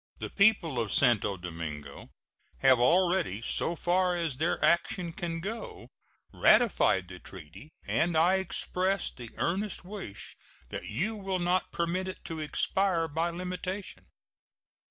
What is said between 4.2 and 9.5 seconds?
their action can go, ratified the treaty, and I express the